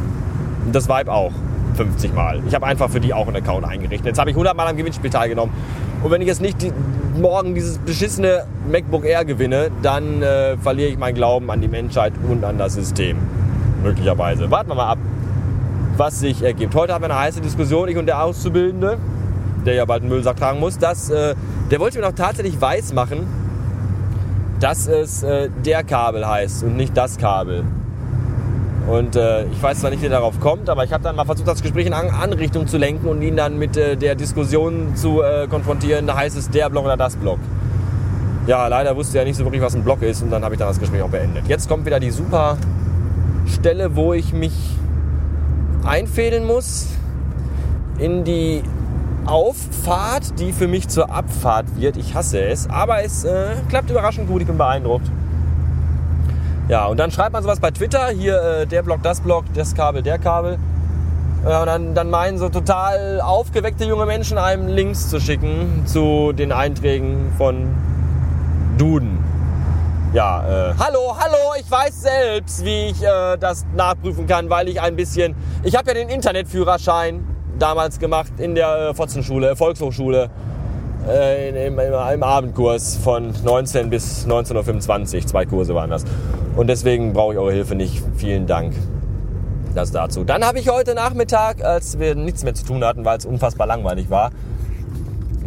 Und 0.66 0.74
das 0.74 0.88
Vibe 0.88 1.12
auch 1.12 1.32
50 1.76 2.14
Mal. 2.14 2.40
Ich 2.46 2.54
habe 2.54 2.66
einfach 2.66 2.90
für 2.90 3.00
die 3.00 3.14
auch 3.14 3.26
einen 3.26 3.36
Account 3.36 3.66
eingerichtet. 3.66 4.06
Jetzt 4.06 4.18
habe 4.18 4.30
ich 4.30 4.36
100 4.36 4.56
Mal 4.56 4.66
am 4.66 4.76
Gewinnspiel 4.76 5.10
teilgenommen. 5.10 5.54
Und 6.02 6.10
wenn 6.10 6.20
ich 6.20 6.28
jetzt 6.28 6.40
nicht 6.40 6.60
die, 6.62 6.72
morgen 7.18 7.54
dieses 7.54 7.78
beschissene 7.78 8.44
MacBook 8.70 9.04
Air 9.04 9.24
gewinne, 9.24 9.70
dann 9.82 10.22
äh, 10.22 10.56
verliere 10.56 10.90
ich 10.90 10.98
meinen 10.98 11.14
Glauben 11.14 11.50
an 11.50 11.60
die 11.60 11.68
Menschheit 11.68 12.12
und 12.28 12.44
an 12.44 12.58
das 12.58 12.74
System. 12.74 13.18
Möglicherweise. 13.82 14.50
Warten 14.50 14.70
wir 14.70 14.74
mal 14.76 14.88
ab, 14.88 14.98
was 15.96 16.20
sich 16.20 16.42
ergibt. 16.42 16.74
Heute 16.74 16.94
haben 16.94 17.02
wir 17.02 17.10
eine 17.10 17.18
heiße 17.18 17.40
Diskussion, 17.40 17.88
ich 17.88 17.96
und 17.96 18.06
der 18.06 18.22
Auszubildende, 18.22 18.98
der 19.64 19.74
ja 19.74 19.84
bald 19.84 20.02
einen 20.02 20.10
Müllsack 20.10 20.36
tragen 20.36 20.60
muss. 20.60 20.78
Dass, 20.78 21.10
äh, 21.10 21.34
der 21.70 21.80
wollte 21.80 21.98
mir 21.98 22.06
noch 22.06 22.14
tatsächlich 22.14 22.60
weiß 22.60 22.92
machen, 22.92 23.26
dass 24.60 24.86
es 24.86 25.22
äh, 25.22 25.50
der 25.64 25.82
Kabel 25.82 26.26
heißt 26.26 26.62
und 26.62 26.76
nicht 26.76 26.96
das 26.96 27.18
Kabel. 27.18 27.64
Und 28.86 29.16
äh, 29.16 29.44
ich 29.46 29.62
weiß 29.62 29.80
zwar 29.80 29.90
nicht, 29.90 30.02
wie 30.02 30.06
er 30.06 30.10
darauf 30.10 30.40
kommt, 30.40 30.68
aber 30.68 30.84
ich 30.84 30.92
habe 30.92 31.04
dann 31.04 31.14
mal 31.14 31.24
versucht, 31.24 31.46
das 31.46 31.62
Gespräch 31.62 31.86
in 31.86 31.92
eine 31.92 32.12
andere 32.12 32.40
Richtung 32.40 32.66
zu 32.66 32.78
lenken 32.78 33.06
und 33.06 33.22
ihn 33.22 33.36
dann 33.36 33.58
mit 33.58 33.76
äh, 33.76 33.96
der 33.96 34.14
Diskussion 34.14 34.96
zu 34.96 35.22
äh, 35.22 35.46
konfrontieren, 35.48 36.06
da 36.06 36.16
heißt 36.16 36.36
es 36.36 36.50
der 36.50 36.68
Block 36.68 36.84
oder 36.84 36.96
das 36.96 37.16
Block. 37.16 37.38
Ja, 38.46 38.66
leider 38.66 38.96
wusste 38.96 39.18
er 39.18 39.24
nicht 39.24 39.36
so 39.36 39.44
wirklich, 39.44 39.62
was 39.62 39.76
ein 39.76 39.84
Block 39.84 40.02
ist 40.02 40.22
und 40.22 40.30
dann 40.30 40.42
habe 40.42 40.54
ich 40.54 40.58
dann 40.58 40.68
das 40.68 40.80
Gespräch 40.80 41.00
auch 41.02 41.08
beendet. 41.08 41.46
Jetzt 41.46 41.68
kommt 41.68 41.86
wieder 41.86 42.00
die 42.00 42.10
super 42.10 42.56
Stelle, 43.46 43.94
wo 43.94 44.14
ich 44.14 44.32
mich 44.32 44.52
einfädeln 45.84 46.44
muss 46.44 46.88
in 47.98 48.24
die 48.24 48.62
Auffahrt, 49.26 50.38
die 50.38 50.52
für 50.52 50.68
mich 50.68 50.88
zur 50.88 51.10
Abfahrt 51.10 51.76
wird. 51.76 51.96
Ich 51.96 52.14
hasse 52.14 52.40
es, 52.40 52.68
aber 52.68 53.04
es 53.04 53.24
äh, 53.24 53.54
klappt 53.68 53.90
überraschend 53.90 54.28
gut, 54.28 54.42
ich 54.42 54.46
bin 54.46 54.58
beeindruckt. 54.58 55.10
Ja, 56.68 56.86
und 56.86 56.98
dann 56.98 57.10
schreibt 57.10 57.32
man 57.32 57.42
sowas 57.42 57.60
bei 57.60 57.70
Twitter, 57.70 58.08
hier 58.08 58.40
äh, 58.42 58.66
der 58.66 58.82
Block, 58.82 59.02
das 59.02 59.20
Block, 59.20 59.44
das 59.54 59.74
Kabel, 59.74 60.02
der 60.02 60.18
Kabel. 60.18 60.58
Äh, 61.44 61.60
und 61.60 61.66
dann, 61.66 61.94
dann 61.94 62.10
meinen 62.10 62.38
so 62.38 62.48
total 62.48 63.20
aufgeweckte 63.20 63.84
junge 63.84 64.06
Menschen 64.06 64.38
einem 64.38 64.68
Links 64.68 65.08
zu 65.08 65.20
schicken 65.20 65.82
zu 65.86 66.32
den 66.32 66.52
Einträgen 66.52 67.32
von 67.36 67.74
Duden. 68.78 69.18
Ja, 70.12 70.70
äh, 70.70 70.74
hallo, 70.78 71.16
hallo, 71.18 71.54
ich 71.58 71.70
weiß 71.70 72.02
selbst, 72.02 72.64
wie 72.64 72.90
ich 72.90 73.02
äh, 73.02 73.38
das 73.38 73.64
nachprüfen 73.74 74.26
kann, 74.26 74.50
weil 74.50 74.68
ich 74.68 74.80
ein 74.80 74.94
bisschen, 74.94 75.34
ich 75.62 75.74
habe 75.74 75.88
ja 75.88 75.94
den 75.94 76.10
Internetführerschein 76.10 77.31
damals 77.62 78.00
gemacht 78.00 78.32
in 78.38 78.56
der 78.56 78.90
äh, 78.90 78.94
Fotzenschule, 78.94 79.54
Volkshochschule, 79.54 80.28
äh, 81.08 81.66
im, 81.66 81.78
im, 81.78 81.92
im 82.14 82.22
Abendkurs 82.22 82.96
von 82.96 83.32
19 83.44 83.88
bis 83.88 84.26
19.25 84.26 85.16
Uhr, 85.16 85.26
zwei 85.26 85.46
Kurse 85.46 85.74
waren 85.74 85.88
das. 85.88 86.04
Und 86.56 86.66
deswegen 86.66 87.12
brauche 87.12 87.34
ich 87.34 87.38
eure 87.38 87.52
Hilfe 87.52 87.76
nicht. 87.76 88.02
Vielen 88.16 88.46
Dank. 88.46 88.74
Das 89.74 89.92
dazu. 89.92 90.24
Dann 90.24 90.44
habe 90.44 90.58
ich 90.58 90.68
heute 90.68 90.94
Nachmittag, 90.94 91.64
als 91.64 91.98
wir 91.98 92.14
nichts 92.14 92.42
mehr 92.42 92.54
zu 92.54 92.64
tun 92.64 92.84
hatten, 92.84 93.04
weil 93.04 93.18
es 93.18 93.24
unfassbar 93.24 93.66
langweilig 93.66 94.10
war, 94.10 94.30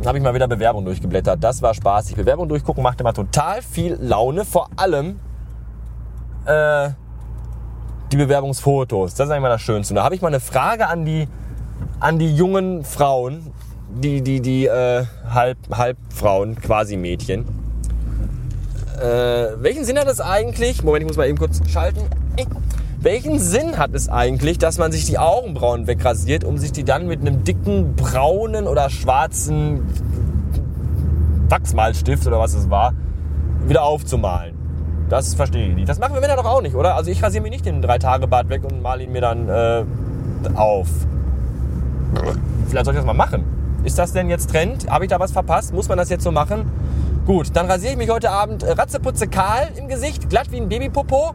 habe 0.06 0.18
ich 0.18 0.24
mal 0.24 0.34
wieder 0.34 0.48
Bewerbung 0.48 0.86
durchgeblättert. 0.86 1.44
Das 1.44 1.62
war 1.62 1.74
spaßig. 1.74 2.16
Bewerbung 2.16 2.48
durchgucken 2.48 2.82
macht 2.82 3.02
immer 3.02 3.14
total 3.14 3.62
viel 3.62 3.98
Laune. 4.02 4.46
Vor 4.46 4.70
allem 4.78 5.20
äh, 6.46 6.90
die 8.12 8.18
Bewerbungsfotos. 8.18 9.16
Das 9.16 9.28
ist 9.28 9.32
eigentlich 9.32 9.42
mal 9.44 9.50
das 9.50 9.62
Schönste. 9.62 9.94
Und 9.94 9.98
da 9.98 10.04
habe 10.04 10.16
ich 10.16 10.22
mal 10.22 10.30
eine 10.30 10.40
Frage 10.40 10.88
an 10.88 11.06
die, 11.06 11.28
an 12.00 12.20
die 12.20 12.36
jungen 12.36 12.84
Frauen, 12.84 13.52
die, 13.90 14.22
die, 14.22 14.42
die 14.42 14.66
äh, 14.66 15.06
Halb, 15.30 15.58
Halbfrauen, 15.72 16.56
quasi 16.56 16.98
Mädchen. 16.98 17.46
Äh, 19.00 19.62
welchen 19.62 19.86
Sinn 19.86 19.98
hat 19.98 20.08
es 20.08 20.22
eigentlich? 20.22 20.84
Moment, 20.84 21.04
ich 21.04 21.08
muss 21.08 21.18
mal 21.18 21.28
eben 21.28 21.38
kurz 21.38 21.62
schalten. 21.70 22.02
Äh, 22.38 22.46
welchen 23.00 23.40
Sinn 23.40 23.78
hat 23.78 23.94
es 23.94 24.10
eigentlich, 24.10 24.58
dass 24.58 24.78
man 24.78 24.92
sich 24.92 25.06
die 25.06 25.18
Augenbrauen 25.18 25.86
wegrasiert, 25.86 26.44
um 26.44 26.58
sich 26.58 26.72
die 26.72 26.84
dann 26.84 27.08
mit 27.08 27.22
einem 27.22 27.44
dicken 27.44 27.96
braunen 27.96 28.68
oder 28.68 28.90
schwarzen 28.90 29.82
Wachsmalstift 31.50 32.26
oder 32.26 32.40
was 32.40 32.56
es 32.56 32.70
war, 32.70 32.94
wieder 33.68 33.84
aufzumalen? 33.84 34.56
Das 35.10 35.36
verstehe 35.36 35.70
ich 35.70 35.76
nicht. 35.76 35.88
Das 35.88 36.00
machen 36.00 36.16
wir 36.16 36.22
Männer 36.22 36.36
doch 36.36 36.46
auch 36.46 36.62
nicht, 36.62 36.76
oder? 36.76 36.96
Also 36.96 37.12
ich 37.12 37.22
rasiere 37.22 37.44
mir 37.44 37.52
nicht 37.52 37.66
den 37.66 37.82
Drei-Tage-Bart 37.82 38.50
weg 38.50 38.64
und 38.64 38.82
male 38.82 39.04
ihn 39.04 39.12
mir 39.12 39.22
dann 39.22 39.50
äh, 39.50 39.84
auf. 40.56 40.88
Vielleicht 42.68 42.86
soll 42.86 42.94
ich 42.94 43.00
das 43.00 43.06
mal 43.06 43.14
machen. 43.14 43.44
Ist 43.84 44.00
das 44.00 44.14
denn 44.14 44.30
jetzt 44.30 44.50
Trend? 44.50 44.90
Habe 44.90 45.06
ich 45.06 45.10
da 45.10 45.20
was 45.20 45.32
verpasst? 45.32 45.74
Muss 45.74 45.88
man 45.88 45.98
das 45.98 46.10
jetzt 46.10 46.24
so 46.24 46.32
machen? 46.32 46.66
Gut, 47.26 47.50
dann 47.54 47.68
rasiere 47.68 47.94
ich 47.94 47.98
mich 47.98 48.10
heute 48.10 48.32
Abend 48.32 48.64
äh, 48.64 48.72
ratzeputze 48.72 49.28
kahl 49.28 49.70
im 49.78 49.88
Gesicht, 49.88 50.30
glatt 50.30 50.52
wie 50.52 50.58
ein 50.58 50.70
Babypopo. 50.70 51.34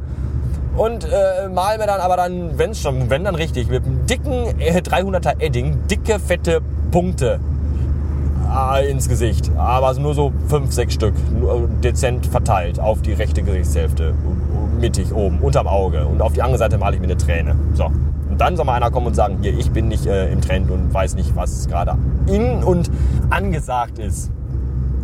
Und 0.76 1.04
äh, 1.04 1.49
mal 1.49 1.78
mir 1.78 1.87
dann 1.87 2.00
aber 2.00 2.16
dann, 2.16 2.58
wenn 2.58 2.75
schon, 2.75 3.10
wenn 3.10 3.25
dann 3.25 3.34
richtig, 3.34 3.68
mit 3.68 3.84
einem 3.84 4.06
dicken 4.06 4.60
äh, 4.60 4.78
300er 4.78 5.40
Edding, 5.40 5.87
dicke, 5.88 6.18
fette 6.20 6.60
Punkte 6.90 7.40
äh, 8.50 8.90
ins 8.90 9.08
Gesicht. 9.08 9.50
Aber 9.56 9.92
nur 9.94 10.14
so 10.14 10.32
fünf, 10.49 10.72
sechs 10.72 10.94
Stück, 10.94 11.14
nur 11.38 11.68
dezent 11.82 12.26
verteilt 12.26 12.78
auf 12.80 13.02
die 13.02 13.12
rechte 13.12 13.42
Gesichtshälfte. 13.42 14.14
Mittig 14.80 15.12
oben, 15.12 15.40
unterm 15.40 15.66
Auge. 15.66 16.06
Und 16.06 16.22
auf 16.22 16.32
die 16.32 16.42
andere 16.42 16.58
Seite 16.58 16.78
male 16.78 16.96
ich 16.96 17.00
mir 17.00 17.08
eine 17.08 17.16
Träne. 17.16 17.56
So. 17.75 17.90
Dann 18.40 18.56
soll 18.56 18.64
mal 18.64 18.73
einer 18.73 18.90
kommen 18.90 19.09
und 19.09 19.14
sagen, 19.14 19.37
hier, 19.42 19.52
ich 19.52 19.70
bin 19.70 19.88
nicht 19.88 20.06
äh, 20.06 20.32
im 20.32 20.40
Trend 20.40 20.70
und 20.70 20.94
weiß 20.94 21.14
nicht, 21.14 21.37
was 21.37 21.68
gerade 21.68 21.99
in 22.26 22.64
und 22.64 22.90
angesagt 23.28 23.99
ist. 23.99 24.30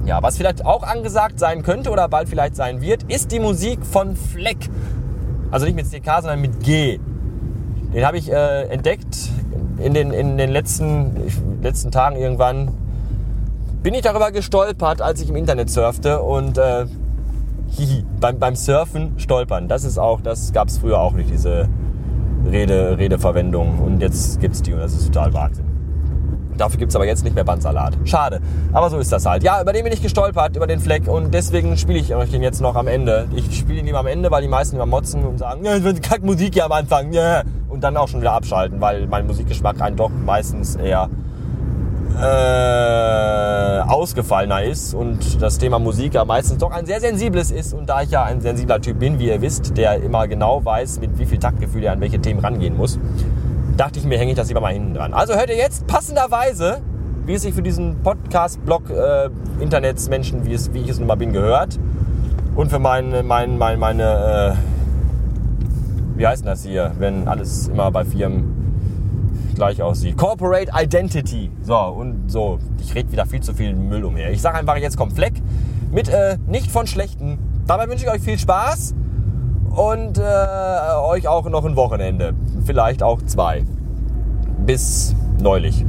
Ja, 0.07 0.23
was 0.23 0.39
vielleicht 0.39 0.65
auch 0.65 0.83
angesagt 0.83 1.39
sein 1.39 1.63
könnte 1.63 1.91
oder 1.91 2.09
bald 2.09 2.31
vielleicht 2.31 2.57
sein 2.57 2.81
wird, 2.81 3.03
ist 3.13 3.33
die 3.33 3.39
Musik 3.39 3.85
von 3.85 4.17
Fleck. 4.17 4.71
Also 5.51 5.67
nicht 5.67 5.75
mit 5.75 5.85
CK, 5.85 6.23
sondern 6.23 6.41
mit 6.41 6.61
G. 6.61 6.99
Den 7.93 8.07
habe 8.07 8.17
ich 8.17 8.33
äh, 8.33 8.69
entdeckt 8.69 9.29
in 9.77 9.93
den, 9.93 10.13
in 10.13 10.39
den 10.39 10.49
letzten, 10.49 11.11
letzten 11.61 11.91
Tagen 11.91 12.17
irgendwann. 12.17 12.71
Bin 13.83 13.93
ich 13.93 14.01
darüber 14.01 14.33
gestolpert, 14.33 15.03
als 15.03 15.21
ich 15.21 15.29
im 15.29 15.37
Internet 15.37 15.69
surfte 15.69 16.23
und 16.23 16.57
äh, 16.57 16.87
hihi, 17.69 18.03
beim, 18.19 18.39
beim 18.39 18.57
Surfen 18.57 19.13
stolpern. 19.19 19.69
Das 19.69 19.85
ist 19.85 19.99
auch, 19.99 20.23
das 20.23 20.55
gab 20.55 20.69
es 20.69 20.79
früher 20.79 20.99
auch 20.99 21.13
nicht, 21.13 21.29
diese 21.29 21.69
Rede, 22.51 22.97
Redeverwendung. 22.99 23.79
Und 23.79 24.01
jetzt 24.01 24.41
gibt 24.41 24.55
es 24.55 24.63
die 24.63 24.73
und 24.73 24.81
das 24.81 24.93
ist 24.93 25.07
total 25.13 25.33
Wahnsinn. 25.35 25.67
Dafür 26.57 26.79
gibt 26.79 26.91
es 26.91 26.97
aber 26.97 27.07
jetzt 27.07 27.23
nicht 27.23 27.35
mehr 27.35 27.45
Bandsalat. 27.45 27.99
Schade. 28.05 28.41
Aber 28.73 28.89
so 28.89 28.99
ist 28.99 29.13
das 29.13 29.27
halt. 29.27 29.43
Ja, 29.43 29.61
über 29.61 29.73
den 29.73 29.85
bin 29.85 29.93
ich 29.93 30.03
gestolpert, 30.03 30.57
über 30.57 30.67
den 30.67 30.81
Fleck. 30.81 31.07
Und 31.07 31.35
deswegen 31.35 31.77
spiele 31.77 31.99
ich 31.99 32.15
euch 32.15 32.31
den 32.31 32.43
jetzt 32.43 32.61
noch 32.61 32.77
am 32.77 32.87
Ende. 32.87 33.29
Ich 33.35 33.59
spiele 33.59 33.81
ihn 33.81 33.87
lieber 33.87 33.99
am 33.99 34.07
Ende, 34.07 34.31
weil 34.31 34.43
die 34.43 34.49
meisten 34.49 34.77
immer 34.77 34.87
motzen 34.87 35.25
und 35.25 35.39
sagen, 35.39 35.65
ja, 35.65 35.79
kack 36.03 36.23
Musik 36.23 36.55
hier 36.55 36.65
am 36.65 36.73
Anfang. 36.73 37.13
Ja. 37.13 37.43
Und 37.69 37.85
dann 37.85 37.97
auch 37.97 38.09
schon 38.09 38.21
wieder 38.21 38.33
abschalten, 38.33 38.81
weil 38.81 39.07
mein 39.07 39.27
Musikgeschmack 39.27 39.81
einen 39.81 39.97
doch 39.97 40.11
meistens 40.11 40.77
eher 40.77 41.11
äh, 42.15 43.81
ausgefallener 43.81 44.63
ist 44.65 44.95
und 44.95 45.41
das 45.41 45.59
Thema 45.59 45.79
Musik 45.79 46.15
ja 46.15 46.25
meistens 46.25 46.59
doch 46.59 46.71
ein 46.71 46.87
sehr 46.87 47.01
sensibles 47.01 47.51
ist. 47.51 47.75
Und 47.75 47.89
da 47.89 48.03
ich 48.03 48.11
ja 48.11 48.25
ein 48.25 48.41
sensibler 48.41 48.81
Typ 48.81 48.99
bin, 48.99 49.19
wie 49.19 49.29
ihr 49.29 49.41
wisst, 49.41 49.77
der 49.77 50.03
immer 50.03 50.29
genau 50.29 50.65
weiß, 50.65 51.01
mit 51.01 51.19
wie 51.19 51.27
viel 51.27 51.39
Taktgefühl 51.39 51.85
er 51.85 51.93
an 51.93 52.01
welche 52.01 52.21
Themen 52.21 52.41
rangehen 52.41 52.77
muss, 52.77 52.99
dachte 53.77 53.99
ich 53.99 54.05
mir, 54.05 54.19
hänge 54.19 54.33
ich 54.33 54.37
das 54.37 54.49
lieber 54.49 54.61
mal 54.61 54.73
hinten 54.73 54.95
dran. 54.95 55.13
Also 55.13 55.35
hört 55.35 55.51
ihr 55.51 55.57
jetzt 55.57 55.87
passenderweise, 55.87 56.81
wie 57.27 57.35
es 57.35 57.43
sich 57.43 57.55
für 57.55 57.63
diesen 57.63 58.03
Podcast-Blog 58.03 58.91
äh, 58.91 59.29
Internetsmenschen, 59.61 60.45
wie, 60.47 60.55
es, 60.55 60.73
wie 60.73 60.81
ich 60.81 60.89
es 60.89 60.99
nun 60.99 61.09
mal 61.09 61.17
bin, 61.17 61.33
gehört. 61.33 61.79
Und 62.55 62.71
für 62.71 62.79
meine, 62.79 63.23
meine, 63.23 63.53
meine, 63.53 63.77
meine 63.77 64.55
äh, 64.55 64.77
wie 66.17 66.27
heißt 66.27 66.47
das 66.47 66.65
hier, 66.65 66.93
wenn 66.99 67.29
alles 67.29 67.69
immer 67.69 67.91
bei 67.91 68.05
Firmen 68.05 68.66
gleich 69.57 69.83
aussieht. 69.83 70.17
Corporate 70.17 70.71
Identity. 70.73 71.51
So, 71.63 71.77
und 71.77 72.31
so. 72.31 72.59
Ich 72.81 72.95
rede 72.95 73.11
wieder 73.11 73.27
viel 73.27 73.41
zu 73.41 73.53
viel 73.55 73.75
Müll 73.75 74.05
umher. 74.05 74.31
Ich 74.31 74.41
sage 74.41 74.59
einfach, 74.59 74.77
jetzt 74.77 74.97
kommt 74.97 75.15
Fleck 75.15 75.35
mit 75.91 76.09
äh, 76.09 76.39
nicht 76.47 76.71
von 76.71 76.87
schlechten. 76.87 77.39
Dabei 77.67 77.89
wünsche 77.89 78.05
ich 78.05 78.11
euch 78.11 78.23
viel 78.23 78.39
Spaß 78.39 78.95
und 79.75 80.19
äh, 80.19 80.23
euch 81.01 81.27
auch 81.27 81.49
noch 81.49 81.65
ein 81.65 81.75
Wochenende. 81.75 82.35
Vielleicht 82.65 83.03
auch 83.03 83.21
zwei. 83.23 83.65
Bis 84.65 85.15
neulich. 85.41 85.85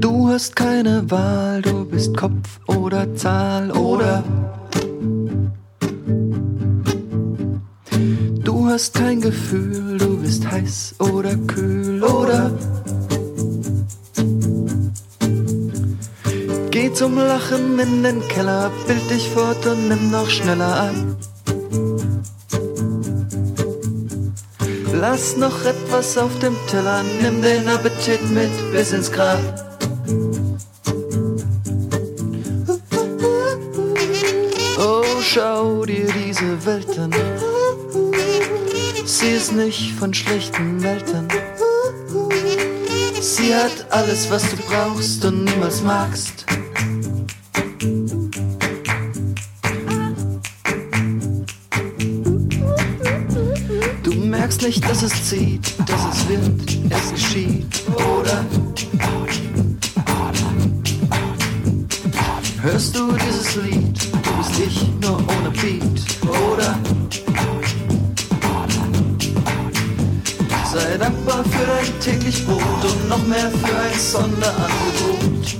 Du 0.00 0.28
hast 0.28 0.56
keine 0.56 1.10
Wahl, 1.10 1.62
du 1.62 1.84
bist 1.84 2.16
Kopf 2.16 2.60
oder 2.66 3.14
Zahl 3.14 3.70
oder 3.70 4.22
hast 8.72 8.94
kein 8.94 9.20
Gefühl, 9.20 9.98
du 9.98 10.16
bist 10.16 10.50
heiß 10.50 10.94
oder 10.98 11.36
kühl 11.36 12.02
oder 12.02 12.50
Geh 16.70 16.90
zum 16.94 17.16
Lachen 17.16 17.78
in 17.78 18.02
den 18.02 18.26
Keller, 18.28 18.70
bild 18.86 19.10
dich 19.10 19.28
fort 19.28 19.66
und 19.66 19.88
nimm 19.88 20.10
noch 20.10 20.30
schneller 20.30 20.74
an. 20.88 21.16
Lass 24.94 25.36
noch 25.36 25.66
etwas 25.66 26.16
auf 26.16 26.38
dem 26.38 26.56
Teller, 26.70 27.02
nimm 27.20 27.42
den 27.42 27.68
Appetit 27.68 28.22
mit 28.30 28.72
bis 28.72 28.92
ins 28.92 29.12
Grab. 29.12 29.42
Oh, 34.78 35.04
schau 35.20 35.84
dir 35.84 36.06
diese 36.06 36.64
Welt 36.64 36.98
an. 36.98 37.12
Sie 39.12 39.28
ist 39.28 39.52
nicht 39.52 39.92
von 39.98 40.14
schlechten 40.14 40.82
Eltern. 40.82 41.28
Sie 43.20 43.54
hat 43.54 43.86
alles, 43.90 44.30
was 44.30 44.42
du 44.50 44.56
brauchst 44.56 45.22
und 45.26 45.44
niemals 45.44 45.82
magst. 45.82 46.46
Du 54.02 54.14
merkst 54.14 54.62
nicht, 54.62 54.88
dass 54.88 55.02
es 55.02 55.28
zieht, 55.28 55.74
dass 55.86 56.16
es 56.16 56.28
wird, 56.28 56.78
es 56.88 57.10
geschieht, 57.10 57.82
oder? 58.18 58.46
Hörst 62.62 62.96
du 62.96 63.12
dieses 63.12 63.56
Lied? 63.56 64.08
Du 64.10 64.36
bist 64.38 64.58
ich 64.58 64.88
nur 65.02 65.18
ohne 65.18 65.41
noch 73.12 73.26
mehr 73.26 73.50
für 73.50 73.78
ein 73.78 73.98
Sonderangebot. 73.98 75.56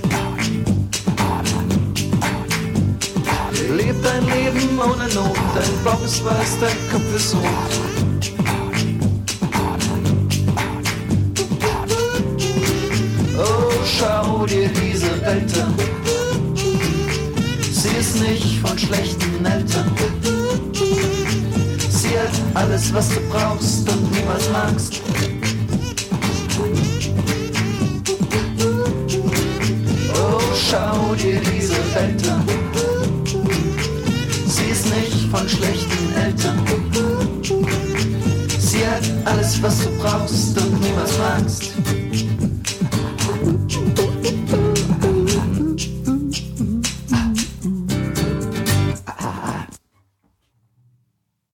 Leb 3.77 3.95
dein 4.03 4.25
Leben 4.25 4.79
ohne 4.79 5.07
Not, 5.13 5.37
dein 5.53 5.83
Bauch 5.83 6.03
ist 6.03 6.25
weiß, 6.25 6.57
dein 6.61 6.77
Kopf 6.91 7.15
ist 7.15 7.35
rot. 7.35 8.23
Oh, 13.37 13.71
schau 13.85 14.45
dir 14.47 14.69
diese 14.69 15.21
Welt 15.21 15.53
an. 15.61 15.75
Sie 17.71 17.95
ist 17.99 18.19
nicht 18.21 18.59
von 18.61 18.77
schlechten 18.79 19.45
Eltern. 19.45 19.91
Sie 21.89 22.17
hat 22.17 22.35
alles, 22.55 22.91
was 22.93 23.09
du 23.09 23.19
brauchst 23.29 23.87
und 23.89 24.11
niemals 24.11 24.49
magst. 24.51 25.01
Schau 30.73 31.15
dir 31.15 31.39
diese 31.39 31.81
Welt 31.93 32.29
an. 32.29 32.43
Sie 34.47 34.65
ist 34.71 34.85
nicht 34.95 35.29
von 35.29 35.47
schlechten 35.47 36.13
Eltern. 36.15 36.59
Sie 38.59 38.87
hat 38.87 39.03
alles, 39.25 39.61
was 39.61 39.83
du 39.83 39.89
brauchst 39.99 40.57
und 40.59 40.81
niemals 40.81 41.17
magst. 41.17 42.02